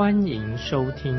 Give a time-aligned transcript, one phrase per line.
[0.00, 1.14] 欢迎收听。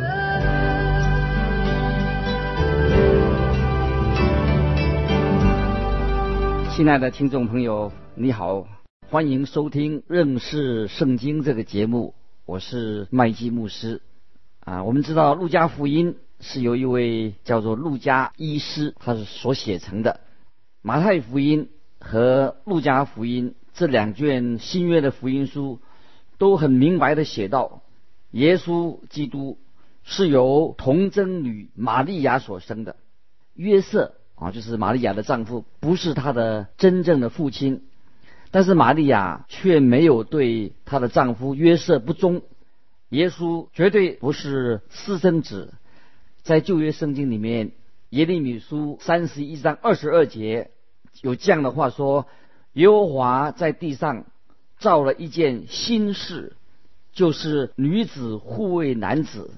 [6.73, 8.66] 亲爱的听众朋友，你好，
[9.07, 12.16] 欢迎收听认识圣经这个节目，
[12.48, 14.02] 我是麦基牧师。
[14.62, 20.21] 啊，我们知道路加福音是由一位叫做路加医师他是所写成的。
[20.82, 25.79] 马太福音和路加福音这两卷新约的福音书，
[26.40, 27.80] 都很明白的写道：
[28.32, 29.57] 耶稣基督
[30.04, 32.96] 是由童贞女玛利亚所生的。
[33.54, 37.84] 约瑟啊，就是玛利亚的丈夫，不是她的真正的父亲。
[38.49, 42.41] 但是玛利亚却没有对她的丈夫约瑟不忠。
[43.10, 45.73] 耶稣绝对不是私生子。
[46.41, 47.71] 在旧约圣经里面。
[48.10, 50.71] 耶利米书三十一章二十二节
[51.21, 52.27] 有这样的话说
[52.76, 54.26] ：“耶和华在地上
[54.79, 56.57] 造了一件新事，
[57.13, 59.51] 就是女子护卫男子。”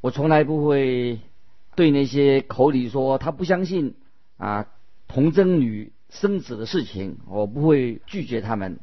[0.00, 1.20] 我从来不会
[1.74, 3.94] 对那些口里说他不相信
[4.36, 4.66] 啊
[5.08, 8.78] 童贞女生子的事情，我不会拒绝他们。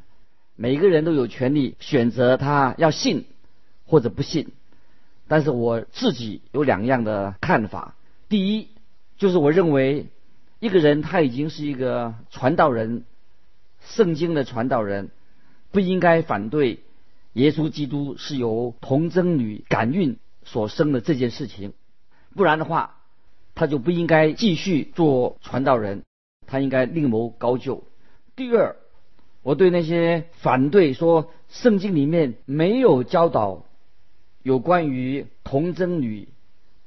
[0.56, 3.24] 每个人都有权利选择他要信
[3.86, 4.48] 或者不信，
[5.28, 7.94] 但是我自己有两样的看法：
[8.28, 8.68] 第一。
[9.18, 10.08] 就是我认为，
[10.58, 13.04] 一个人他已经是一个传道人，
[13.80, 15.10] 圣经的传道人，
[15.70, 16.80] 不应该反对
[17.32, 21.72] 耶稣基督是由童贞女感孕所生的这件事情，
[22.34, 22.96] 不然的话，
[23.54, 26.02] 他就不应该继续做传道人，
[26.46, 27.84] 他应该另谋高就。
[28.36, 28.76] 第二，
[29.42, 33.64] 我对那些反对说圣经里面没有教导
[34.42, 36.28] 有关于童贞女。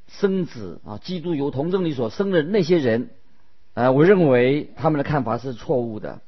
[0.07, 3.09] 生子啊，基督由童贞女所生的那些人，
[3.73, 6.22] 啊，我认为他们的看法是错误的，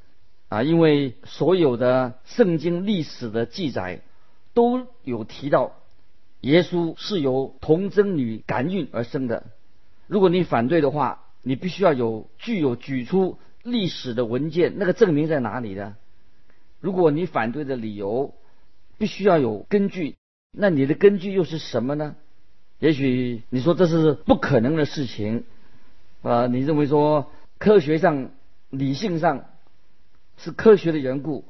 [0.48, 4.02] 啊，因为所有的圣经历史的记载
[4.58, 5.76] 都有提到，
[6.40, 9.44] 耶稣是由童贞女感孕而生的。
[10.08, 15.94] 如果你反对的话，你必须要有具有举出历史的文件，那个证明在哪里呢？
[16.80, 18.34] 如果你反对的理由
[18.96, 20.16] 必须要有根据，
[20.50, 22.16] 那你的根据又是什么呢？
[22.80, 25.44] 也许你说这是不可能的事情，
[26.22, 28.32] 啊，你认为说科学上、
[28.70, 29.44] 理性上
[30.36, 31.44] 是科学的缘故，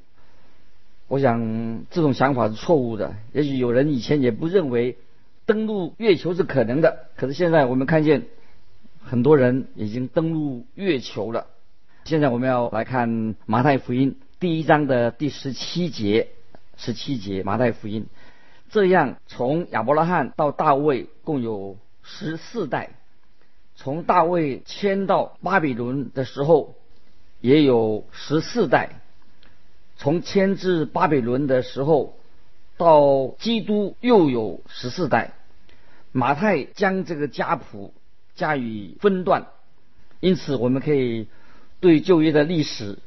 [1.09, 3.15] 我想这种想法是错误的。
[3.33, 4.99] 也许有人以前也不认为
[5.47, 8.27] 登陆月球是可能的，可是现在我们看见
[9.03, 11.47] 很多人已经登陆月球了。
[12.05, 16.29] 现在我们要来看马太福音第一章的第十七节，
[16.77, 18.07] 十七节马太福音。
[18.71, 22.91] 这样，从亚伯拉罕到大卫共有十四代；
[23.77, 26.75] 从大卫迁到巴比伦的时候，
[27.41, 28.91] 也有十四代；
[29.99, 32.17] 从迁至巴比伦的时候，
[32.77, 35.33] 到基督又有十四代。
[36.13, 37.93] 马太将这个家谱
[38.35, 39.49] 加以分段，
[40.21, 41.27] 因此我们可以
[41.81, 42.99] 对旧约的历史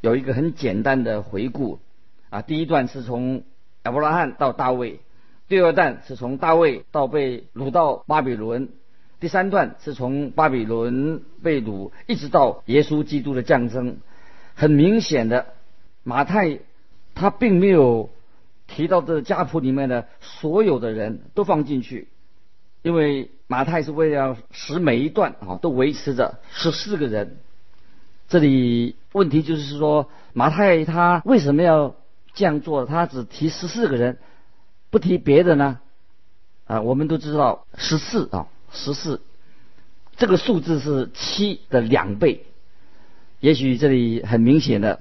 [0.00, 1.78] 有一个很简单的回顾。
[2.30, 3.44] 啊，第一段是从
[3.84, 5.00] 亚伯拉罕到大卫。
[5.48, 8.68] 第二段是从大卫到被掳到巴比伦，
[9.20, 13.98] 第三段是从巴比伦被掳一直到耶稣基督的降生。
[14.54, 15.54] 很明显的，
[16.08, 16.60] 马太
[17.14, 18.08] 他并没有
[18.66, 22.08] 提到这家谱里面的所有的人都放进去，
[22.80, 27.36] 因为马太是为了使每一段啊都维持着十四个人。
[28.26, 31.94] 这里问题就是说，马太他为什么要
[32.32, 32.86] 这样做？
[32.86, 34.16] 他只提十四个人。
[34.90, 35.80] 不提别的呢，
[36.64, 39.20] 啊，我们都知道十四啊，十四
[40.16, 42.46] 这个数字是七的两倍。
[43.40, 45.00] 也许这里很明显的，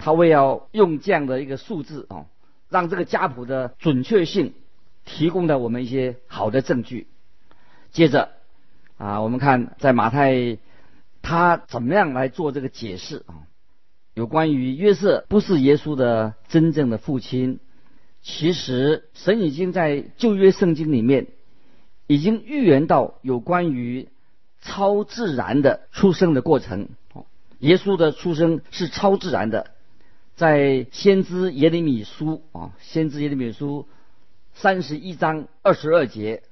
[0.00, 2.26] 他为要用这样的一个数字啊，
[2.68, 4.54] 让这个家谱的准确性
[5.04, 7.06] 提供了我们一些好的证据。
[7.92, 8.30] 接着
[8.96, 10.58] 啊，我们看在马太
[11.22, 13.46] 他怎么样来做这个解释啊，
[14.14, 17.60] 有关于约瑟不是耶稣的真正的父亲。
[18.22, 21.28] 其实，神已经在旧约圣经里面
[22.06, 24.08] 已经预言到有关于
[24.60, 26.90] 超自然的出生的过程。
[27.60, 29.70] 耶稣的出生是超自然的，
[30.40, 33.86] 在先知耶利米书啊，先知耶利米书
[34.54, 36.44] 三十一章二十二节，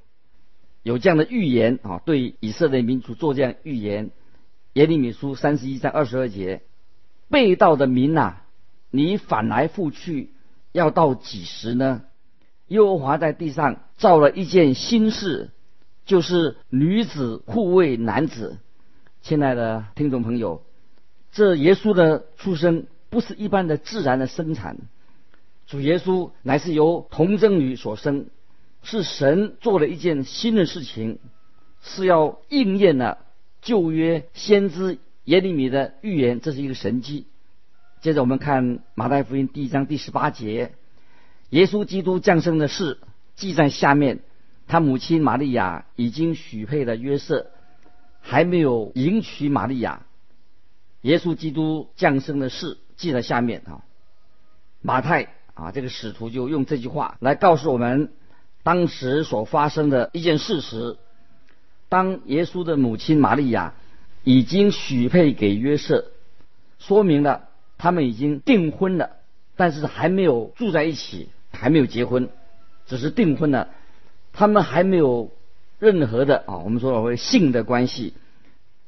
[0.82, 4.10] 有这样的预言啊，对以色列民族做这样预言。
[4.74, 6.60] 耶利米书三十一章二十二节，
[7.30, 8.42] 被盗的民呐，
[8.90, 10.34] 你反来覆去，
[10.72, 12.02] 要到几时呢？
[12.66, 15.48] 耶和华在地上造了一件新事，
[16.04, 18.58] 就是女子护卫男子。
[19.22, 20.62] 亲爱的听众朋友，
[21.32, 24.76] 这耶稣的出生不是一般的自然的生产，
[25.66, 28.26] 主耶稣乃是由童贞女所生，
[28.82, 31.18] 是神做了一件新的事情，
[31.82, 33.18] 是要应验了
[33.62, 37.26] 旧约先知耶利米的预言，这是一个神迹。
[38.00, 40.72] 接着我们看马太福音第一章第十八节。
[41.50, 42.98] 耶稣基督降生的事
[43.34, 44.20] 记在下面。
[44.70, 47.50] 他母亲玛利亚已经许配了约瑟，
[48.20, 50.04] 还没有迎娶玛利亚。
[51.00, 53.80] 耶稣基督降生的事记在下面啊。
[54.82, 58.12] 马太啊，这个使徒就用这句话来告诉我们
[58.62, 60.98] 当时所发生的一件事实：
[61.88, 63.72] 当耶稣的母亲玛利亚
[64.22, 66.10] 已经许配给约瑟，
[66.78, 67.48] 说明了
[67.78, 69.12] 他们已经订婚了，
[69.56, 71.30] 但是还没有住在一起。
[71.50, 72.28] 还没有结婚，
[72.86, 73.70] 只是订婚了。
[74.34, 75.32] 他们还没有
[75.78, 78.12] 任何的啊，我们说为性的关系。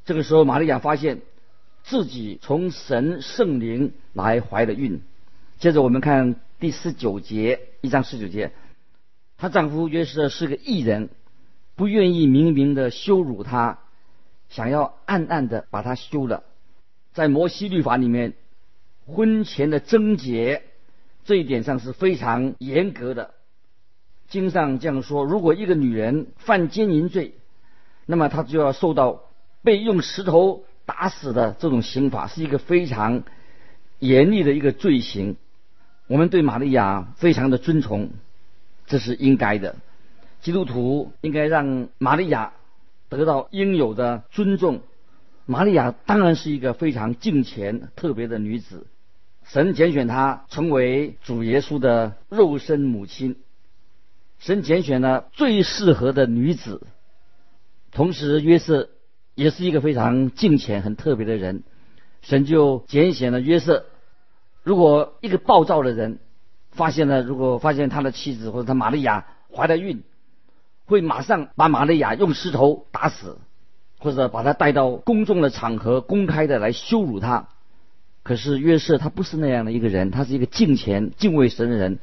[0.05, 1.23] 这个时候，玛利亚发现
[1.83, 5.01] 自己从神圣灵来怀了孕。
[5.59, 8.53] 接着我们看第十九节，一章十九节，
[9.37, 11.09] 她丈夫约瑟是个异人，
[11.77, 13.79] 不愿意明明的羞辱她，
[14.49, 16.45] 想要暗暗的把她休了。
[17.13, 18.35] 在摩西律法里面，
[19.07, 20.63] 婚前的贞洁。
[21.23, 23.35] 这一点上是非常严格的。
[24.29, 27.35] 经上这样说：如果一个女人犯奸淫罪，
[28.07, 29.25] 那么她就要受到
[29.63, 33.23] 被用石头打死的这种刑法，是一个非常
[34.01, 35.37] 严厉的一个罪行。
[36.09, 38.11] 我们对玛利亚非常的尊崇，
[38.89, 39.77] 这是应该的。
[40.41, 42.55] 基督徒应该让玛利亚
[43.09, 44.81] 得到应有的尊重。
[45.47, 48.89] 玛利亚当然是一个非常敬虔、特别的女子。
[49.45, 53.37] 神拣选她成为主耶稣的肉身母亲，
[54.41, 56.83] 神拣选了最适合的女子。
[57.93, 58.89] 同时，约瑟
[59.35, 61.63] 也是一个非常敬虔、很特别的人，
[62.23, 63.87] 神就拣选了约瑟。
[64.63, 66.19] 如果一个暴躁的人
[66.71, 70.03] 发现了，如果发现他的妻子或者他玛利亚怀了孕，
[70.87, 73.39] 会马上把玛利亚用石头打死，
[73.99, 77.49] 或者把他带到公众的场合，公开的来羞辱他。
[78.23, 81.99] 可是约瑟他不是那样的一个人，他是一个敬虔、敬畏神的人，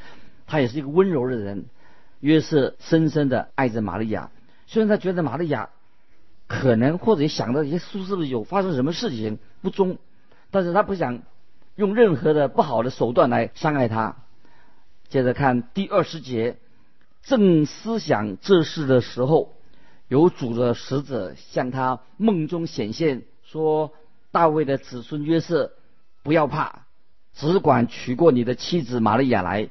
[0.47, 1.65] 他也是一个温柔的人。
[2.19, 4.31] 约瑟深深的爱着玛利亚，
[4.65, 5.69] 虽然他觉得玛利亚
[6.47, 9.97] 可能或者想到耶稣是不是有发生什么事情不忠，
[10.49, 11.21] 但是他不想
[11.75, 14.15] 用任何的不好的手段来伤害他。
[15.09, 16.57] 接着看第二十节，
[17.23, 19.53] 正思想这事的时候，
[20.07, 23.91] 有主的使者向他梦中显现，说
[24.31, 25.73] ：“大卫的子孙约瑟。”
[26.23, 26.85] 不要怕，
[27.33, 29.69] 只管娶过你的妻子玛利亚来，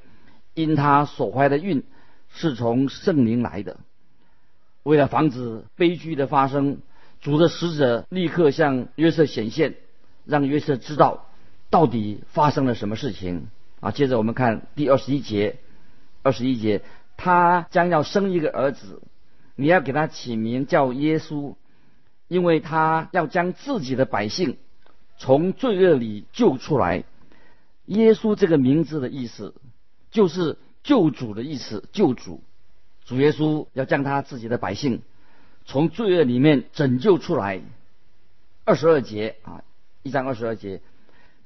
[0.55, 1.85] 因她所怀的孕
[2.31, 3.77] 是从圣灵来的。
[4.87, 6.79] 为了防止悲剧的发生，
[7.21, 9.75] 主的使者立刻向约瑟显现，
[10.25, 11.27] 让约瑟知道
[11.71, 13.49] 到底发生了什么事情。
[13.81, 15.57] 啊，接着我们看第二十一节，
[16.23, 16.83] 二十一节，
[17.17, 19.03] 他将要生一个儿子，
[19.57, 21.57] 你要给他起名叫耶稣，
[22.29, 24.57] 因为他要将自己的百姓。
[25.19, 27.03] 从罪恶里救出来，
[27.87, 29.53] 耶稣这个名字的意思
[30.13, 31.89] 就是救主的意思。
[31.91, 32.41] 救主，
[33.07, 35.01] 主耶稣要将他自己的百姓
[35.65, 37.63] 从罪恶里面拯救出来。
[38.65, 39.65] 二十二节啊，
[40.03, 40.83] 一章二十二节，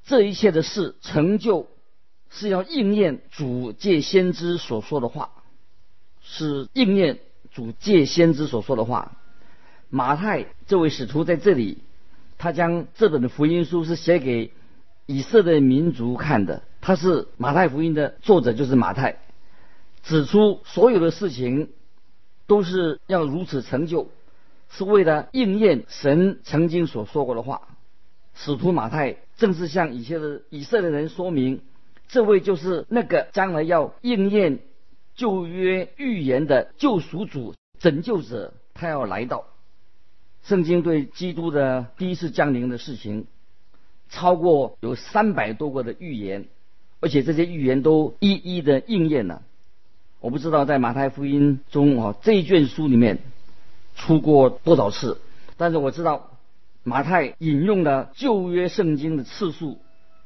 [0.05, 1.69] 这一切的事成就
[2.31, 5.31] 是要应验主借先知所说的话，
[6.21, 7.21] 是应验
[7.53, 9.17] 主借先知所说的话。
[9.89, 11.79] 马太这位使徒在这里。
[12.43, 14.51] 他将这本的福音书是写给
[15.05, 16.63] 以色列民族看的。
[16.81, 19.19] 他是马太福音的作者，就是马太，
[20.03, 21.71] 指出所有的事情
[22.47, 24.09] 都是要如此成就，
[24.71, 27.69] 是为了应验神曾经所说过的话。
[28.35, 31.61] 使徒马太正是向以色列以色列人说明，
[32.09, 34.61] 这位就是那个将来要应验
[35.15, 39.45] 旧约预言的救赎主、拯救者，他要来到。
[40.43, 43.27] 圣经对基督的第一次降临的事情，
[44.09, 46.47] 超过有三百多个的预言，
[47.01, 49.43] 而且这些预言都一一的应验了。
[50.21, 53.19] 我不知道在马太福音中啊这一卷书里面
[53.97, 55.21] 出过多少次，
[55.57, 56.31] 但是我知道
[56.85, 59.79] 马太引用的旧约圣经的次数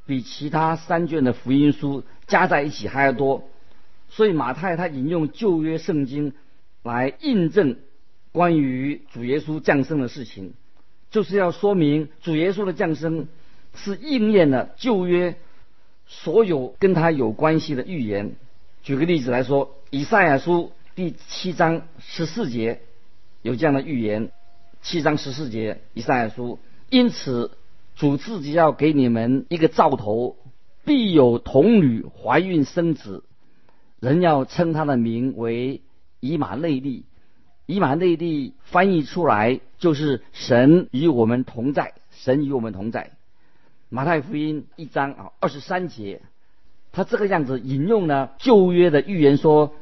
[0.05, 3.43] 比其他三卷的福音书加在一起还要多，
[4.09, 6.33] 所以马太他引用旧约圣经
[6.83, 7.77] 来印证。
[8.31, 10.55] 关于主耶稣降生的事情，
[11.09, 13.29] 就是要说明主耶稣的降生
[13.73, 15.37] 是应验了旧约
[16.05, 18.35] 所有跟他有关系的预言。
[18.83, 22.81] 举个例子来说，以赛亚书第七章十四节
[23.41, 24.29] 有这样的预言：
[24.81, 26.59] 七章十四节，以赛亚书，
[26.89, 27.51] 因此
[27.95, 30.35] 主自己要给你们一个兆头，
[30.83, 33.23] 必有童女怀孕生子，
[34.01, 35.79] 人要称他的名为
[36.19, 37.05] 以马内利。
[37.65, 43.11] 以马内利翻译出来就是神与我们同在，神与我们同在。
[43.87, 46.21] 马太福音一章啊二十三节。
[46.91, 49.73] 他这个样子引用了旧约的预言说，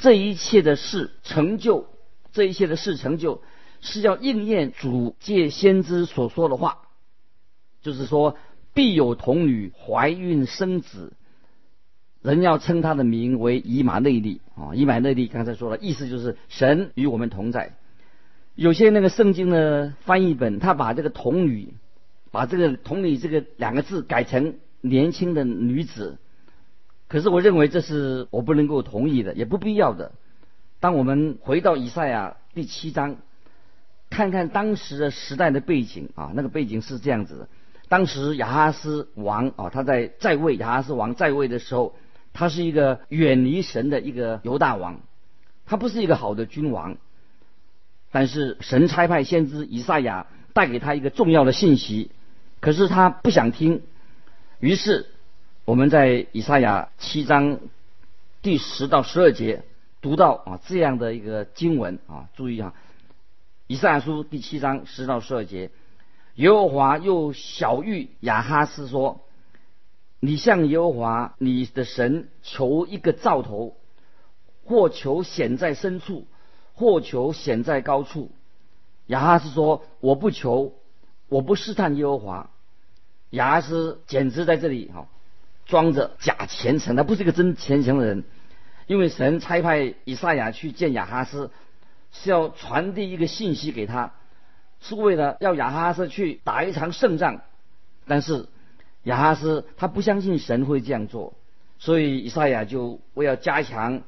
[0.00, 1.86] 这一切的事成就，
[2.32, 3.42] 这一切的事成就，
[3.82, 6.78] 是要应验主借先知所说的话，
[7.82, 8.38] 就是说
[8.72, 11.12] 必有童女怀孕生子，
[12.22, 17.76] 人要称他的名为以马内利啊，以马内利刚才说了，意思就是神与我们同在。
[18.54, 21.74] 有些那个圣经的翻译本，他把这个童女，
[22.30, 26.16] 把这个童女这个两个字改成年轻的女子。
[27.10, 30.12] 可是我认为这是我不能够同意的，也不必要的。
[30.78, 33.16] 当我们回到以赛亚第七章，
[34.10, 37.48] 看看当时的时代的背景啊，那个背景是这样子的：
[37.88, 41.96] 当时亚哈斯王啊，他在在位，亚哈斯王在位的时候，
[42.32, 45.00] 他是一个远离神的一个犹大王，
[45.66, 46.96] 他不是一个好的君王。
[48.12, 52.12] 但是神差派先知以赛亚带给他一个重要的信息，
[52.60, 53.82] 可是他不想听，
[54.60, 55.08] 于是。
[55.66, 57.60] 我们在以赛亚七章
[58.42, 59.62] 第十到十二节
[60.00, 62.74] 读到啊这样的一个经文啊，注意啊，
[63.66, 65.70] 以赛亚书第七章十到十二节，
[66.34, 69.20] 耶和华又小谕亚哈斯说
[70.18, 73.76] ：“你向耶和华你的神求一个兆头，
[74.64, 76.26] 或求显在深处，
[76.74, 78.32] 或求显在高处。”
[79.06, 80.72] 亚哈斯说：“我不求，
[81.28, 82.50] 我不试探耶和华。”
[83.30, 85.06] 亚哈斯简直在这里哈。
[85.70, 88.24] 装着假虔诚，他不是一个真虔诚的人，
[88.88, 91.52] 因为神差派以赛亚去见亚哈斯，
[92.10, 94.12] 是要传递一个信息给他，
[94.80, 97.42] 是为了要亚哈斯去打一场胜仗。
[98.06, 98.48] 但是
[99.04, 101.34] 亚哈斯他不相信神会这样做，
[101.78, 104.02] 所以以赛亚就为了加强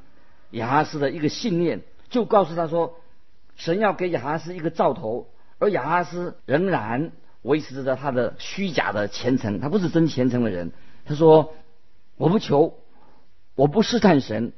[0.51, 2.97] 亚哈斯的一个信念，就告诉他说，
[3.55, 5.29] 神要给亚哈斯一个兆头，
[5.61, 10.73] 而亚哈斯仍然维持着他的虚假的虔诚，他不是真虔诚的人。
[11.05, 11.55] 他说
[12.17, 12.79] ：“我不求，
[13.55, 14.53] 我不试探神。”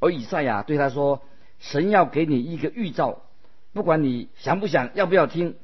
[0.00, 1.22] 而以赛亚对他说
[1.60, 3.22] ：“神要给你一个预兆，
[3.72, 5.56] 不管你想不想要不要听，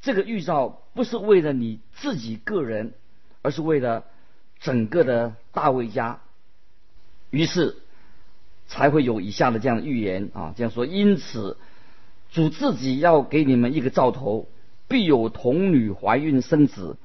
[0.00, 2.94] 这个预兆不是为了你自己个人，
[3.42, 4.04] 而是为了
[4.60, 6.20] 整个的大卫家。”
[7.30, 7.76] 于是
[8.68, 11.56] 才会有以下的这样的预言啊，这样说：“因此
[12.30, 14.48] 主自己要给你们一个兆头，
[14.86, 16.96] 必有童女怀孕生子。”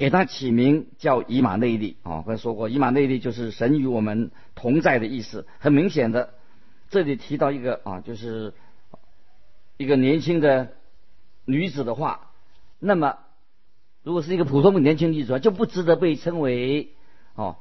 [0.00, 5.46] 给他起名叫以马内利啊，刚才说过，以马内利就是神与我们同在的意思。
[5.58, 6.32] 很明显的，
[6.88, 8.54] 这里提到一个啊，就是
[9.76, 10.72] 一个年轻的
[11.44, 12.30] 女子的话，
[12.78, 13.18] 那么
[14.02, 16.94] 如果是一个普通的年轻女子，就不值得被称为
[17.34, 17.58] 哦，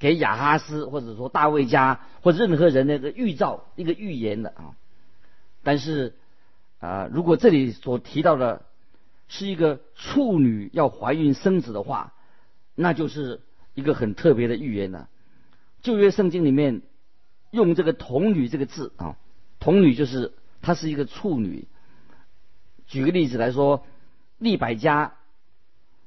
[0.00, 4.74] 给亚哈斯或者说大卫家或任何人的一个预兆、一个预言的啊。
[5.62, 6.16] 但是
[6.80, 8.66] 啊，如果这里所提到的。
[9.28, 12.14] 是一个处女要怀孕生子的话，
[12.74, 13.42] 那就是
[13.74, 15.08] 一个很特别的预言了。
[15.82, 16.82] 旧约圣经里面
[17.50, 19.16] 用这个童女这个字啊，
[19.60, 20.32] 童女就是
[20.62, 21.68] 她是一个处女。
[22.86, 23.84] 举个例子来说，
[24.38, 25.14] 利百加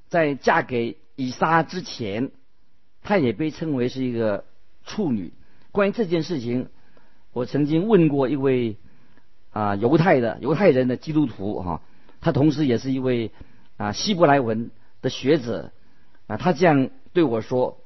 [0.10, 2.32] 在嫁给以撒之前，
[3.04, 4.46] 她也被称为是一个
[4.84, 5.32] 处女。
[5.72, 6.70] 关于这件事情，
[7.34, 8.78] 我曾经问过一位
[9.52, 11.82] 啊犹太的犹太人的基督徒哈。
[12.22, 13.32] 他同时也是一位
[13.78, 14.70] 啊希伯来文
[15.02, 15.72] 的学者
[16.28, 17.80] 啊，他这样对我说：“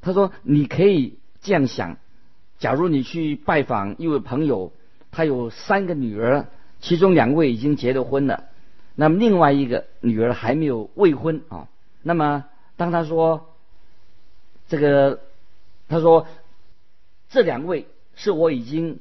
[0.00, 1.98] 他说你可以这样想，
[2.58, 4.72] 假如你去拜访一位朋友，
[5.12, 6.46] 他有三个女儿，
[6.80, 8.44] 其中两位已经结了婚了，
[8.94, 11.68] 那么另外一个女儿还没有未婚啊。
[12.02, 13.54] 那么当他说
[14.66, 15.20] 这个，
[15.88, 16.26] 他说
[17.28, 19.00] 这两位是我已经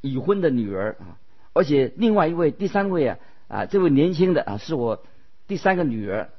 [0.00, 1.16] 已婚的女儿啊，
[1.52, 3.16] 而且另外一位第三位啊。”
[3.50, 5.02] 啊，这位年轻的啊，是我
[5.48, 6.30] 第三个女儿。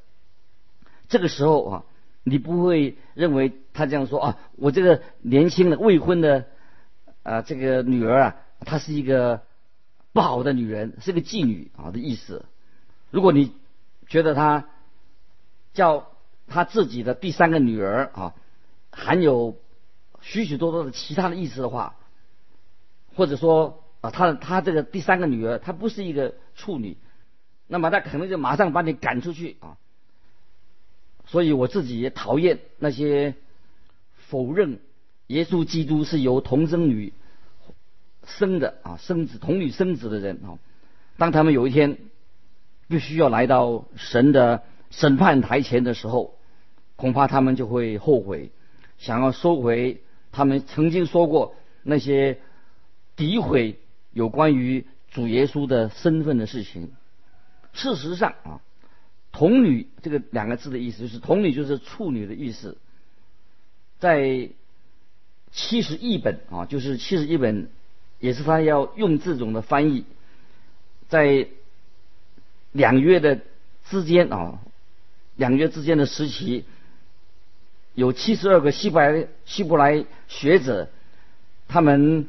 [1.10, 1.86] 这个时候啊，
[2.24, 6.46] 你不会认为他这样说啊，我这个年轻的未婚的
[7.24, 9.42] 啊，这个女儿啊，她是一个
[10.14, 12.46] 不好的女人，是个妓女啊的意思。
[13.10, 13.52] 如果你
[14.08, 14.70] 觉得他
[15.74, 16.08] 叫
[16.48, 18.36] 他自己的第三个女儿啊，
[18.90, 19.58] 含有
[20.22, 21.98] 许许多多的其他的意思的话，
[23.16, 26.98] 或者说啊，他他这个第三个女儿，她不是一个处女，
[27.68, 29.78] 那么他可能就马上把你赶出去啊。
[31.26, 33.36] 所以我自己也讨厌那些
[34.16, 34.80] 否认
[35.28, 37.14] 耶稣基督是由童生女
[38.26, 40.60] 生的啊，生子童女生子的人啊。
[41.18, 41.98] 当他们有一天
[42.88, 46.38] 必须要来到神的审判台前的时候，
[46.96, 48.52] 恐怕他们就会后悔，
[48.98, 52.40] 想要收回他们曾经说过那些
[53.16, 53.80] 诋毁
[54.14, 56.92] 有关于主耶稣的身份的事情。
[57.74, 58.62] 事实上啊。
[59.34, 62.78] 童女这个两个字的意思就是童女就是处女的意思，
[63.98, 64.50] 在
[65.54, 67.70] 七十译本啊，就是七十译本，
[68.20, 70.04] 也是他要用这种的翻译，
[71.08, 71.48] 在
[72.74, 73.40] 两月的
[73.90, 74.60] 之间啊，
[75.38, 76.66] 两月之间的时期，
[77.94, 80.90] 有七十二个希伯来希伯来学者，
[81.70, 82.28] 他们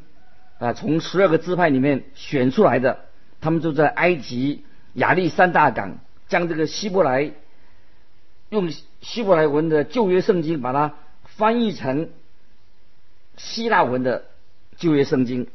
[0.62, 3.06] 啊从十二个支派里面选出来的，
[3.40, 4.64] 他们就在埃及
[4.94, 5.98] 亚历山大港。
[6.28, 7.30] 将这个希伯来
[8.48, 12.08] 用希伯来文的旧约圣经，把它翻译成
[13.36, 14.24] 希腊文的
[14.78, 15.48] 旧约圣经，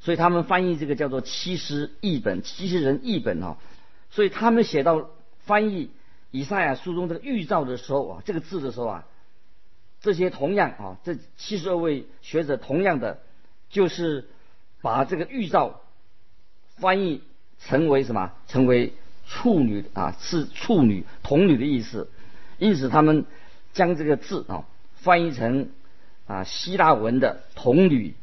[0.00, 3.58] 所以他们翻译这个叫做七十译本，七十人译本啊。
[4.10, 5.90] 所以他们写到翻译
[6.32, 9.06] 以赛亚书中这个预兆的时候啊，这个字的时候啊，
[10.00, 13.20] 这些同样啊，这七十二位学者同样的，
[13.70, 14.28] 就是
[14.82, 15.80] 把这个预兆
[16.76, 17.22] 翻译
[17.60, 18.32] 成为什么？
[18.46, 18.92] 成为。
[19.32, 22.10] 处女啊，是处女、童女的意思，
[22.58, 23.26] 因此他们
[23.72, 24.64] 将这个字啊
[24.96, 25.68] 翻译成
[26.26, 28.16] 啊希腊文的童女。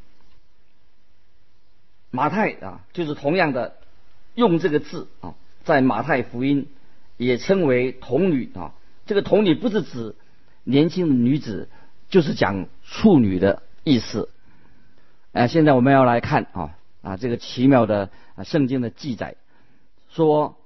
[2.11, 3.77] 马太啊，就是同样的
[4.35, 6.67] 用这个字啊，在马太福音
[7.15, 8.73] 也称为童女啊。
[9.05, 10.13] 这个童女不是指
[10.65, 11.69] 年轻的女子，
[12.09, 14.27] 就是讲处女的意思。
[15.37, 19.35] 哎，现在我们要来看啊啊这个奇妙的啊圣经的记载
[20.09, 20.57] 说。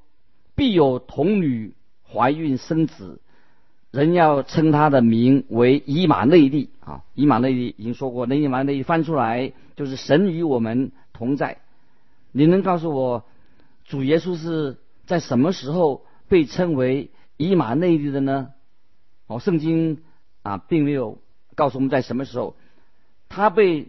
[0.54, 1.74] 必有童女
[2.08, 3.20] 怀孕生子，
[3.90, 7.04] 人要称他的名为以马内利啊。
[7.16, 11.58] 以马内利已经说过，那以马内利翻出来就是神与我们同在。
[12.32, 13.24] 你能告诉我，
[13.86, 18.50] 主耶稣是在什么时候被称为以马内利的呢？
[19.28, 20.04] 哦，圣经
[20.44, 21.18] 啊，并没有
[21.56, 22.56] 告诉我们在什么时候
[23.30, 23.88] 他被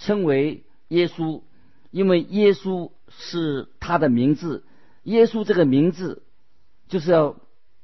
[0.00, 1.42] 称为耶稣，
[1.92, 4.64] 因为耶稣是他的名字。
[5.04, 6.22] 耶稣这个名字，
[6.88, 7.36] 就是要，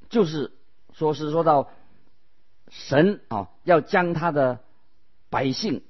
[0.09, 0.53] 就是
[0.93, 1.71] 说是说到
[2.69, 4.61] 神啊，要将他的
[5.31, 5.83] 百姓、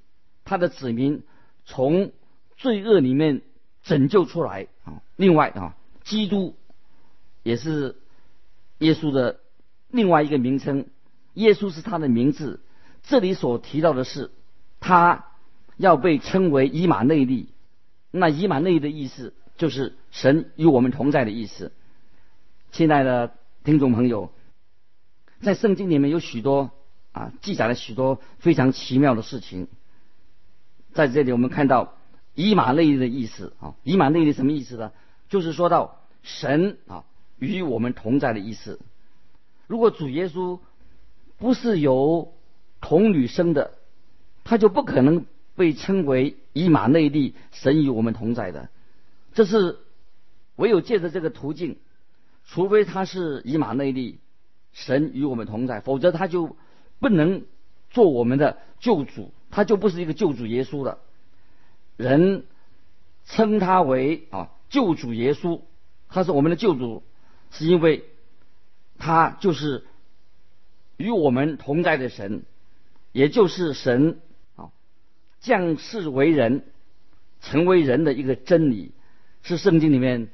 [0.44, 1.24] 他的子民
[1.64, 2.12] 从
[2.56, 3.42] 罪恶里面
[3.82, 5.02] 拯救出来啊。
[5.16, 6.54] 另外啊，基督
[7.42, 7.96] 也是
[8.78, 9.40] 耶稣的
[9.88, 10.86] 另外一个名称，
[11.34, 12.60] 耶稣是他的名字。
[13.02, 14.32] 这里所提到的是，
[14.80, 15.25] 他
[15.76, 17.48] 要被称为以马内利。
[18.10, 19.34] 那以马内利的意思。
[19.58, 21.72] 就是神与我们同在的意思。
[22.72, 23.32] 亲爱的
[23.64, 24.30] 听众朋友，
[25.40, 26.72] 在圣经里面有许多
[27.12, 29.68] 啊记载了许多非常奇妙的事情。
[30.92, 31.94] 在这里我们看到
[32.34, 34.92] 以马内利的意思啊，以马内利什么意思呢？
[35.30, 37.04] 就是说到神啊
[37.38, 38.78] 与我们同在的意思。
[39.66, 40.60] 如果主耶稣
[41.38, 42.34] 不是由
[42.82, 43.72] 童女生的，
[44.44, 45.24] 他就不可能
[45.56, 48.68] 被称为以马内利，神与我们同在的。
[49.32, 49.78] 这是
[50.54, 51.78] 唯有借着这个途径，
[52.46, 54.18] 除非他是以马内利，
[54.72, 56.56] 神与我们同在，否则他就
[57.00, 57.42] 不能
[57.90, 60.98] 做我们的救主，他就不是一个救主耶稣了。
[61.96, 62.44] 人
[63.24, 65.62] 称他为啊救主耶稣，
[66.08, 67.02] 他是我们的救主，
[67.50, 68.04] 是因为
[68.98, 69.84] 他就是
[70.96, 72.42] 与我们同在的神，
[73.12, 74.20] 也就是神
[75.40, 76.64] 降世为人，
[77.40, 78.92] 成为人的一个真理。
[79.42, 80.28] 是圣经里面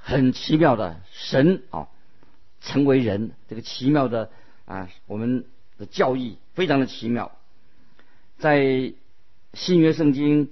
[0.00, 1.88] 很奇妙的神啊，
[2.60, 4.30] 成为人这个奇妙的
[4.66, 5.46] 啊，我们
[5.78, 7.32] 的教义非常的奇妙。
[8.38, 8.92] 在
[9.54, 10.50] 新约圣经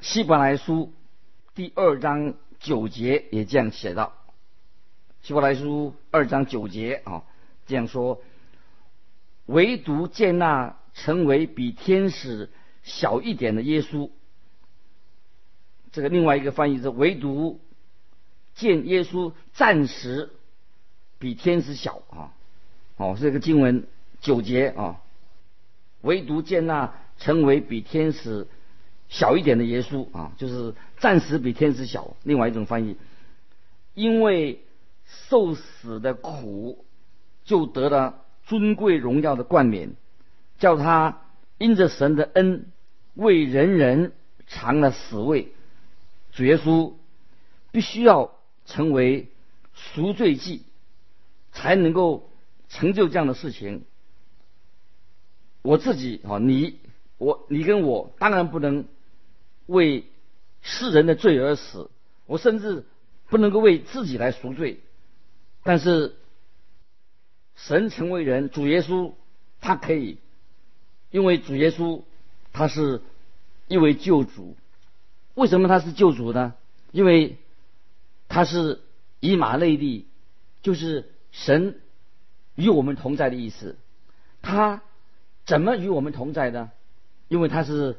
[0.00, 0.92] 希伯来书
[1.54, 4.12] 第二章九节也这样写道：
[5.22, 7.22] 希伯来书二章九节啊，
[7.66, 8.20] 这样说，
[9.46, 12.50] 唯独见那成为比天使
[12.82, 14.10] 小一点的耶稣。
[15.92, 17.60] 这个另外一个翻译是唯独
[18.54, 20.30] 见耶稣暂时
[21.18, 22.32] 比天使小啊，
[22.96, 23.86] 哦，这个经文
[24.20, 25.00] 九节啊，
[26.00, 28.48] 唯独见那成为比天使
[29.08, 32.16] 小一点的耶稣啊，就是暂时比天使小。
[32.22, 32.96] 另外一种翻译，
[33.94, 34.64] 因为
[35.28, 36.86] 受死的苦，
[37.44, 39.90] 就得了尊贵荣耀的冠冕，
[40.58, 41.20] 叫他
[41.58, 42.71] 因着神的恩
[43.14, 44.12] 为人人。
[44.48, 45.48] 尝了死味，
[46.32, 46.92] 主耶稣
[47.70, 48.34] 必须要
[48.66, 49.28] 成为
[49.72, 50.64] 赎罪祭，
[51.52, 52.28] 才能够
[52.68, 53.86] 成就这样的事情。
[55.62, 56.80] 我自己啊，你
[57.16, 58.84] 我你跟我当然不能
[59.64, 60.04] 为
[60.60, 61.88] 世人的罪而死，
[62.26, 62.84] 我甚至
[63.28, 64.80] 不能够为自己来赎罪。
[65.62, 66.14] 但是
[67.54, 69.12] 神成为人，主耶稣
[69.62, 70.18] 他可以，
[71.10, 72.02] 因为主耶稣
[72.52, 73.02] 他是
[73.68, 74.56] 一位救主。
[75.34, 76.54] 为什么他是救主呢？
[76.90, 77.38] 因为
[78.28, 78.80] 他是
[79.20, 80.06] 以马内利，
[80.62, 81.80] 就是神
[82.54, 83.76] 与我们同在的意思。
[84.40, 84.82] 他。
[85.44, 86.70] 怎么与我们同在呢？
[87.26, 87.96] 因为他是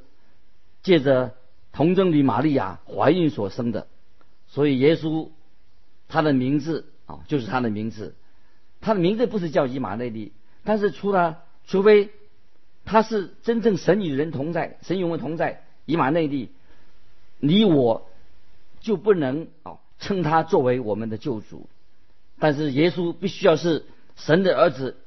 [0.82, 1.36] 借着
[1.74, 3.88] 童贞女玛利亚怀孕所生的，
[4.48, 5.30] 所以耶稣
[6.08, 8.16] 他的名字啊，就是他的名字。
[8.80, 10.32] 他的名字不是叫以马内利，
[10.63, 12.12] 但是除了除非
[12.86, 16.50] 他是真正神与人同在，神与我们同在，以马内利，
[17.39, 18.10] 你我
[18.80, 21.67] 就不能啊称他作为我们的救主。
[22.39, 24.98] 但是耶稣必须要是神的儿子，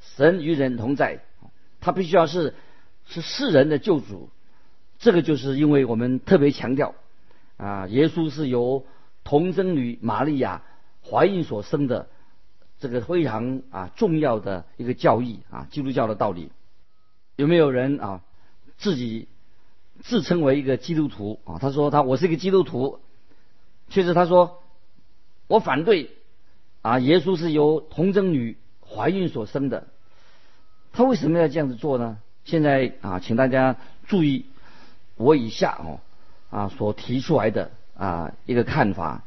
[0.00, 1.20] 神与人同在。
[1.80, 2.54] 他必须要是
[3.06, 4.30] 是世人的救主，
[4.98, 6.94] 这个就是因为我们特别强调
[7.56, 8.86] 啊，耶稣是由
[9.24, 10.62] 童贞女玛利亚
[11.04, 12.08] 怀孕所生的，
[12.78, 16.50] 这个非常啊重要的一个教义啊，基督教的道理。
[17.42, 18.20] 有没有人啊
[18.78, 19.26] 自己
[20.04, 21.58] 自称为一个基督徒啊？
[21.58, 23.00] 他说他我是一个基督徒，
[23.88, 24.62] 确实他说
[25.48, 26.12] 我反对
[26.82, 28.56] 啊，耶稣是由童贞女
[28.88, 29.88] 怀孕所生的。
[30.92, 32.18] 他为什么要这样子做呢？
[32.44, 33.76] 现在啊，请大家
[34.06, 34.46] 注意
[35.16, 35.98] 我以下哦
[36.48, 39.24] 啊所提出来的啊一个看法。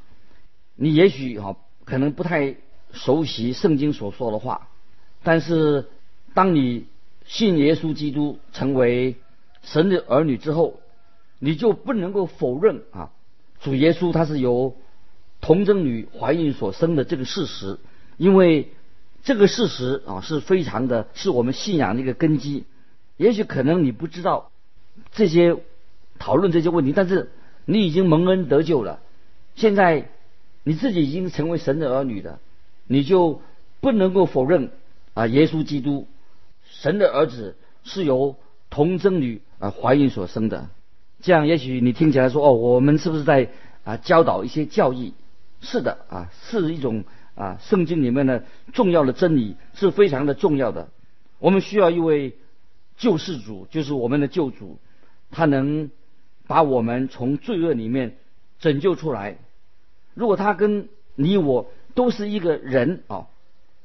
[0.76, 2.56] 你也许哈可能不太
[2.94, 4.70] 熟悉圣经所说的话，
[5.22, 5.90] 但是
[6.34, 6.88] 当你
[7.26, 9.16] 信耶稣基督成为
[9.64, 10.80] 神的儿女之后，
[11.40, 13.12] 你就不能够否认啊
[13.60, 14.76] 主耶稣他是由
[15.42, 17.78] 童贞女怀孕所生的这个事实，
[18.18, 18.70] 因为。
[19.28, 22.66] 这个事实啊是非常的，是我们信仰的一个根基。
[23.18, 24.52] 也许可能你不知道
[25.14, 25.58] 这些
[26.20, 27.32] 讨论这些问题，但是
[27.66, 29.00] 你已经蒙恩得救了。
[29.56, 30.12] 现在
[30.64, 32.40] 你自己已经成为神的儿女了，
[32.86, 33.42] 你就
[33.82, 34.70] 不能够否认
[35.16, 36.06] 啊，耶稣基督
[36.82, 38.36] 神的儿子是由
[38.70, 40.70] 童贞女啊怀孕所生的。
[41.22, 43.50] 这样也许你听起来说哦，我们是不是在
[43.84, 45.14] 啊教导一些教义？
[45.62, 47.04] 是的啊，是一种。
[47.36, 50.88] 啊，圣经里面的重要的真理是非常的重要的。
[51.38, 52.38] 我们需要一位
[52.96, 54.80] 救世主，就是我们的救主，
[55.32, 55.92] 他能
[56.48, 58.16] 把我们从罪恶里面
[58.60, 59.36] 拯救出来。
[60.14, 63.28] 如果他跟你我都是一个人啊，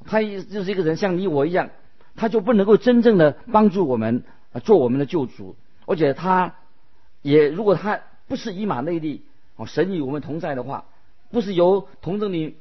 [0.04, 1.70] 他就是一个人，像你我一样，
[2.20, 5.56] 他就不能够真正的帮助我们啊，做我们的救主。
[5.86, 6.54] 而且他
[7.22, 9.22] 也如果他不是以马内利
[9.56, 10.84] 哦，神与我们同在的话，
[11.30, 12.56] 不是由同着你。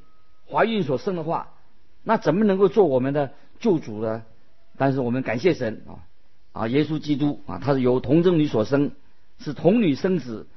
[0.51, 1.49] 怀孕所生的话，
[2.03, 4.23] 那怎么能够做我们的救主呢？
[4.77, 6.01] 但是我们感谢神啊
[6.53, 8.91] 啊，耶稣基督啊，他是由童贞女所生，
[9.37, 10.47] 是童女生子，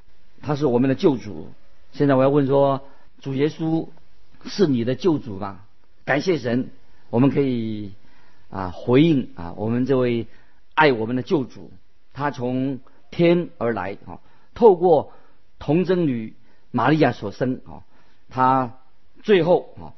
[0.41, 1.49] 他是我们的救主。
[1.93, 2.81] 现在我要问说，
[3.21, 3.88] 主耶稣
[4.47, 5.61] 是你的救主吗？
[6.07, 6.71] 感谢神，
[7.11, 7.93] 我们可以
[8.53, 10.29] 啊回应啊，我们这位
[10.75, 11.73] 爱我们的救主，
[12.12, 12.79] 他从
[13.11, 14.21] 天而来啊，
[14.55, 15.12] 透过
[15.59, 16.35] 童贞女
[16.71, 17.83] 玛利亚所生啊，
[18.31, 18.75] 他。
[19.25, 19.95] 最后啊，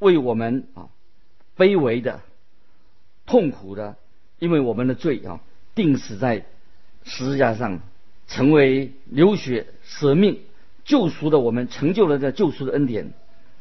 [0.00, 0.90] 为我们啊
[1.56, 2.20] 卑微的、
[3.24, 3.96] 痛苦的，
[4.38, 5.40] 因为我们的罪啊，
[5.74, 6.44] 定死在
[7.04, 7.80] 十字架上，
[8.26, 10.40] 成为流血舍命
[10.84, 13.14] 救赎的我们，成就了这救赎的恩典。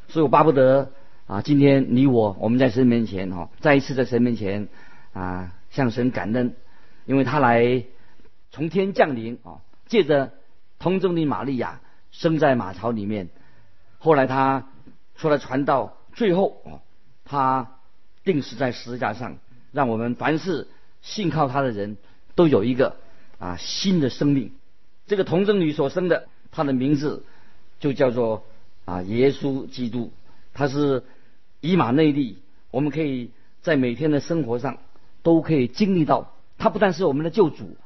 [0.10, 0.92] 所以我巴不得
[1.30, 4.68] 啊，今天你我我们在神面前哈，再一次在神面前
[5.13, 6.56] 啊向神感恩，
[7.06, 7.86] 因为他来
[8.52, 10.34] 从天降临啊，借着
[10.80, 13.30] 童贞的玛利亚生在马槽里面，
[14.00, 14.65] 后来他。
[15.15, 16.80] 出来传道，最后啊，
[17.26, 17.72] 他
[18.24, 19.36] 定死在十字架上，
[19.74, 20.70] 让我们凡是
[21.02, 21.98] 信靠他的人
[22.36, 22.96] 都有一个
[23.38, 24.54] 啊新的生命。
[25.08, 27.26] 这个童贞女所生的，她的名字
[27.82, 28.46] 就叫做
[28.86, 30.13] 啊耶稣基督，
[30.54, 31.04] 他是
[31.62, 32.38] 以马内利。
[32.72, 34.78] 我们可以在每天的生活上
[35.24, 37.78] 都可以经历到，他不但是我们的救主，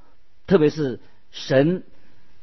[0.48, 1.00] 特别是
[1.32, 1.84] 神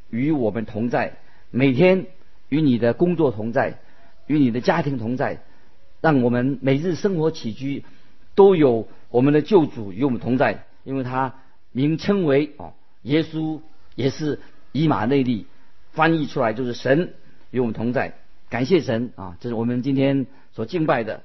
[0.09, 1.19] 与我们同在，
[1.51, 2.07] 每天
[2.49, 3.79] 与你的工作同在。
[4.27, 5.43] 与你的家庭同在，
[6.01, 7.85] 让我们每日生活起居
[8.37, 11.35] 都有我们的救主与我们同在，因为他
[11.73, 13.61] 名称为哦耶稣，
[13.97, 14.39] 也是
[14.71, 15.47] 以马内利
[15.91, 17.15] 翻译出来就是神
[17.51, 18.15] 与我们同在。
[18.49, 19.37] 感谢神啊！
[19.41, 20.29] 这是我们今天
[20.61, 21.23] 所敬拜的，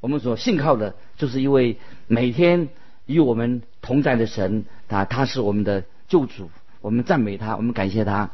[0.00, 2.68] 我们所信靠的，就是一位每天
[3.06, 5.06] 与我们同在的神啊！
[5.06, 6.50] 他是我们的救主，
[6.82, 8.28] 我们赞美他，我们感谢他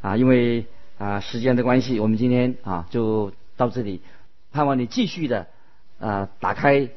[0.00, 0.16] 啊！
[0.16, 0.66] 因为
[0.98, 4.00] 啊时间的关系，我们今天啊就到这里，
[4.50, 5.46] 盼望你继续的
[6.00, 6.88] 啊打开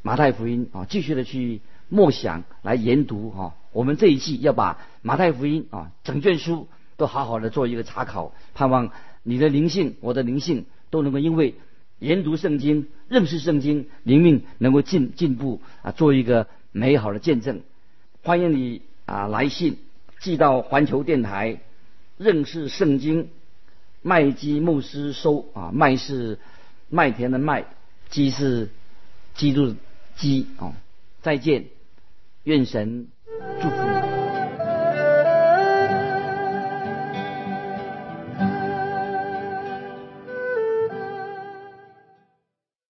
[0.00, 3.54] 马太福音啊，继续的去默想来研读哈。
[3.72, 8.88] 我们这一季要把马太福音啊整卷书都好好的做一个查考，盼望
[9.22, 11.56] 你的灵性，我的灵性都能够因为
[11.98, 17.62] 研读圣经、认识圣经，灵命能够进进步啊，做一个美好的见证。
[18.22, 19.78] 欢迎你啊来信
[20.20, 21.60] 寄到环球电台
[22.16, 23.28] 认识圣经
[24.02, 26.38] 麦基牧师收啊麦是
[26.88, 27.64] 麦田的麦
[28.10, 28.70] 基是
[29.34, 29.74] 基督
[30.16, 30.72] 基啊
[31.22, 31.66] 再见
[32.44, 33.08] 愿神
[33.60, 33.83] 祝福。